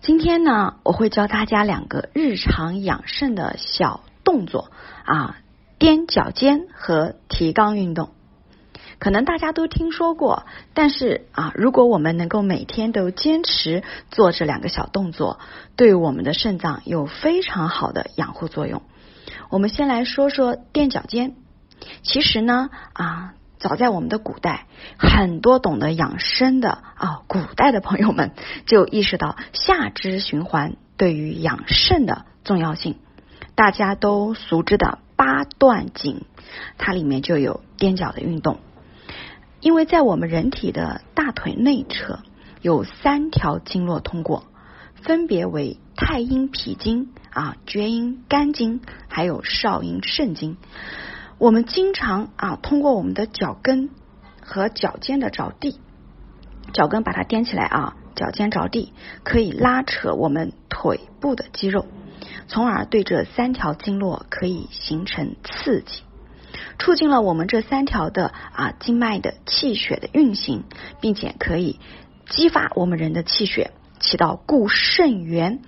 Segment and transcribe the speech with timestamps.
[0.00, 4.70] 今天呢，我会教大家两个日常养肾的小动作
[5.04, 5.36] 啊，
[5.78, 8.08] 踮脚尖和提肛运动。
[8.98, 15.38] 可能大家都听说过，但是啊，如果我们能够每天都坚持做这两个小动作，
[15.76, 18.80] 对我们的肾脏有非常好的养护作用。
[19.50, 21.34] 我们先来说说踮脚尖。
[22.02, 23.34] 其实呢啊。
[23.60, 24.66] 早在我们的古代，
[24.98, 28.32] 很多懂得养生的啊，古代的朋友们
[28.64, 32.96] 就意识到下肢循环对于养肾的重要性。
[33.54, 36.24] 大家都熟知的八段锦，
[36.78, 38.58] 它里面就有踮脚的运动。
[39.60, 42.20] 因为在我们人体的大腿内侧
[42.62, 44.46] 有三条经络通过，
[45.02, 50.56] 分别为太阴脾经啊、厥阴肝经，还有少阴肾经。
[51.40, 53.88] 我们经常啊，通过我们的脚跟
[54.42, 55.80] 和脚尖的着地，
[56.74, 58.92] 脚跟把它踮起来啊，脚尖着地，
[59.24, 61.86] 可以拉扯我们腿部的肌肉，
[62.46, 66.02] 从而对这三条经络可以形成刺激，
[66.78, 70.64] 促进了我们这三条的啊经脉的气血的运行，
[71.00, 71.80] 并且可以
[72.28, 75.60] 激发我们人的气血，起到固肾元、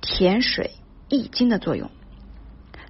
[0.00, 0.72] 填水
[1.08, 1.88] 益精的作用。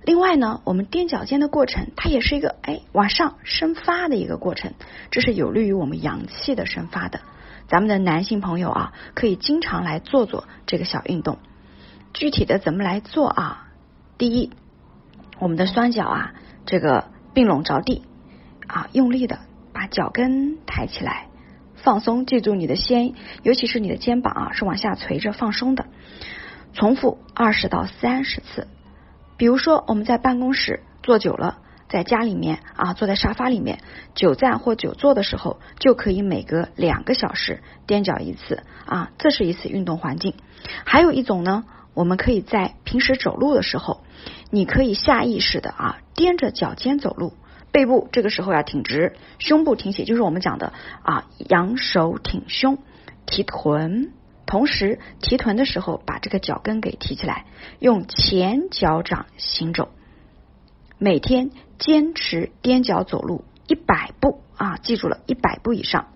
[0.03, 4.73] 另外呢，我们踮脚尖的过程，它也是一个哎往上生发的一个过程，
[5.11, 7.21] 这是有利于我们阳气的生发的。
[7.69, 11.39] 咱们的男性朋友啊，可以经常来做做这个小运动。
[12.15, 13.69] 具体的怎么来做啊？
[14.19, 14.51] 第一，
[15.39, 16.35] 我们的双脚啊，
[16.67, 17.05] 这个
[17.35, 18.03] 并拢着地
[18.67, 19.39] 啊，用力的
[19.73, 21.29] 把脚跟抬起来，
[21.77, 25.87] 放松，记住你的肩，尤其是你的肩膀啊，是往下垂着放松的。
[26.73, 28.67] 重复二十到三十次。
[29.41, 33.79] 比如说，我们在办公室坐久了，在家里面啊，坐在沙发里面
[34.15, 40.35] 久站或久坐的时候，就可以每隔两个小时踮脚一次啊，这是一次运动环境。
[40.85, 44.03] 还有一种呢，我们可以在平时走路的时候，
[44.51, 47.33] 你可以下意识的啊，踮着脚尖走路，
[47.73, 52.77] 背部这个时候要挺直，胸部挺起，就是我们讲的啊，仰首挺胸，
[53.25, 54.13] 提臀。
[54.51, 57.47] 同时提臀的时候，把这个脚跟给提起来，
[57.79, 59.91] 用前脚掌行走。
[60.99, 66.09] 每天坚持踮脚走路一百步啊，记住了一百步以上。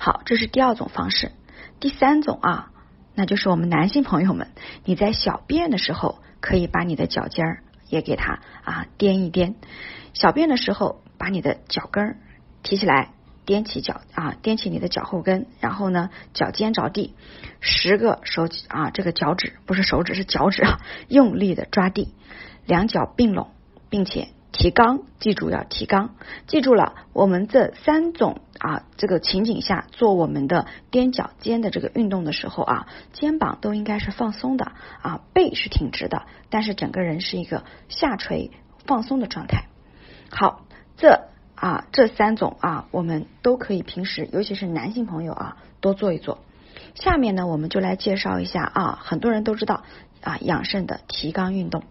[0.00, 1.30] 好，这是第二种方式。
[1.78, 2.72] 第三种啊，
[3.14, 4.48] 那就是我们男性朋友们，
[4.84, 9.54] 你在小便的时候，可以把你的脚尖儿也给它啊踮一踮。
[10.12, 12.16] 小便的时候，把你的脚跟儿
[12.64, 13.12] 提起来。
[13.44, 17.14] 踮起脚啊，踮起你的脚后跟，然后呢，脚尖着地，
[17.60, 22.14] 十个手啊，这个脚趾不是手指是脚趾啊， 用力的抓地，
[22.66, 23.50] 两脚并拢，
[23.90, 26.10] 并且提肛，记住要提肛，
[26.46, 34.70] 记住了，我们这三种啊，这个情景下做我们的踮脚尖的这个运动的时候啊，肩膀都应该是放松的
[35.02, 38.52] 啊，背是挺直的，但是整个人是一个下垂
[38.86, 39.64] 放松的状态。
[40.30, 40.64] 好，
[40.96, 41.31] 这。
[41.62, 46.38] 啊，这三种啊，我们都可以平时，尤其是男性朋友啊，多做一做。
[46.96, 49.84] 下面呢，我们就来介绍一下啊，很多人都知道
[50.22, 51.84] 啊，养肾的提肛运动。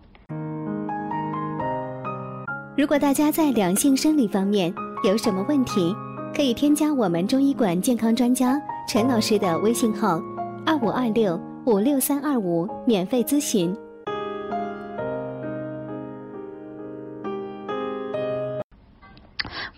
[2.76, 4.74] 如果大家在两性生理方面
[5.06, 5.96] 有什么问题，
[6.36, 10.22] 可以添加我们中医馆健康专家陈老师的微信号：
[10.66, 13.74] 二五二六五六三二五，免费咨询。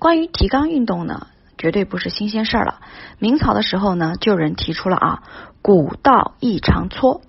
[0.04, 1.28] 关于提肛运动呢，
[1.58, 2.82] 绝对不是新鲜事儿了。
[3.20, 5.24] 明朝的时候呢，就有人提出了啊，
[5.62, 7.22] 古道异常搓。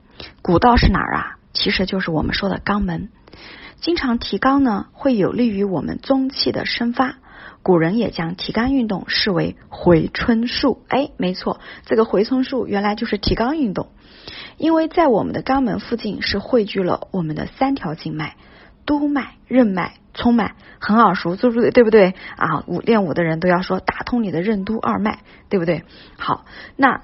[0.43, 1.37] 古道是哪儿啊？
[1.53, 3.11] 其实就是我们说的肛门。
[3.77, 7.15] 经常提肛呢，会有利于我们中气的生发。
[7.63, 10.83] 古人也将提肛运动视为回春术。
[10.89, 13.91] 哎，没错，这个回春术原来就是提肛运动。
[14.57, 18.35] 因为在我们的肛门附近是汇聚了我们的三条经脉：
[18.87, 19.95] 督脉、任脉。
[20.17, 21.73] 冲脉很耳熟，对不对？
[21.73, 22.63] 对不对啊？
[22.69, 25.19] 舞练武的人都要说打通你的任督二脉，
[25.49, 25.83] 对不对？
[26.17, 26.45] 好，
[26.77, 27.01] 那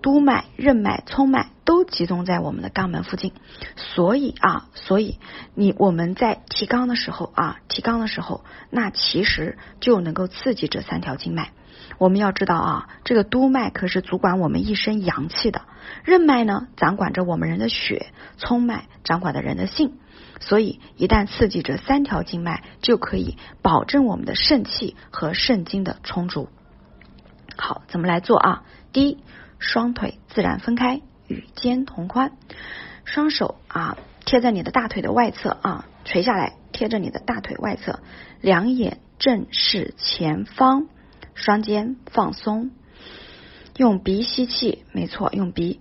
[0.00, 3.32] 督脉、任脉、冲脉都集中在我们的肛门附近，
[3.76, 5.18] 所以啊，所以
[5.54, 11.52] 你我们在提肛的时候啊，提肛的时候，那其实就能够刺激这三条经脉。
[11.98, 15.62] 我们要知道啊，这个督脉可是主管我们一身阳气的，
[16.04, 19.98] 任脉呢掌管着我们人的血，冲脉掌管着人的性。
[20.40, 26.48] 所以，一旦刺激这三条经脉，就可以保证我们的肾气和肾精的充足。
[27.56, 28.62] 好，怎么来做啊？
[28.92, 29.18] 第一，
[29.58, 32.32] 双腿自然分开，与肩同宽，
[33.04, 38.00] 双手啊贴在你的大腿的外侧啊，垂下来贴着你的大腿外侧，
[38.40, 40.86] 两眼正视前方，
[41.34, 42.70] 双肩放松，
[43.76, 45.80] 用鼻吸气，没错，用鼻。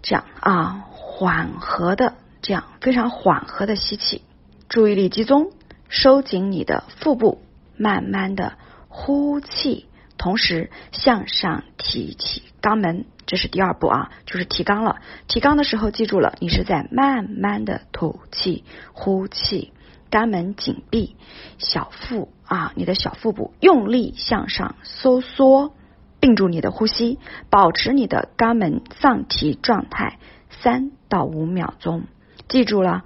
[0.00, 4.22] 这样啊，缓和的这样非常缓和的吸气，
[4.68, 5.50] 注意力集中，
[5.88, 7.42] 收紧你的腹部，
[7.76, 8.56] 慢慢的
[8.88, 9.87] 呼气，
[10.18, 14.96] 同时向上提起肛门，这是第二步啊，就是提肛了。
[15.28, 19.72] 提肛的时候，记住了，你是在慢慢的吐气、呼气，
[20.10, 21.16] 肛门紧闭，
[21.56, 25.72] 小腹啊，你的小腹部用力向上收缩。
[26.20, 30.18] 并住你的呼吸，保持你的肛门上提状态
[30.50, 32.06] 三到五秒钟。
[32.48, 33.04] 记住了，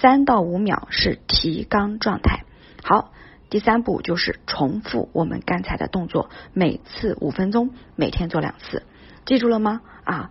[0.00, 2.44] 三到五秒是提肛状态。
[2.84, 3.10] 好，
[3.52, 8.82] 第三步就是重复我们刚才的动作，每次五分钟，每天做两次。
[9.26, 9.82] 记住了吗？
[10.04, 10.30] 啊，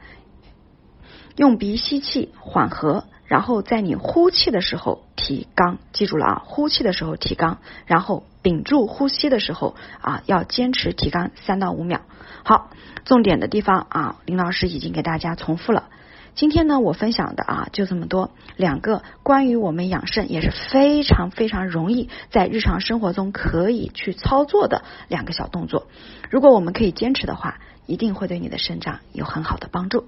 [1.36, 3.06] 用鼻吸气，缓和。
[3.26, 6.42] 然后在你呼气的时候提肛，记住了啊！
[6.44, 12.02] 呼气的时候提肛，然后屏住呼吸的时候啊，要坚持提肛三到五秒。
[12.44, 12.72] 好，
[13.06, 15.90] 重点的地方啊，林老师已经给大家重复了。
[16.36, 25.88] 今天呢，我分享的啊就这么多，两个关于我们养肾也是非常非常容易在日常生活中可以去操作的两个小动作。
[26.30, 27.60] 如果我们可以坚持的话。
[27.88, 30.06] 一定会对你的生长有很好的帮助。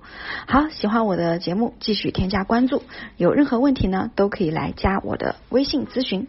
[0.47, 2.81] 好，喜欢我的节目，继续添加关注。
[3.17, 6.27] 有任何问题呢，都可以来加我的微信咨询。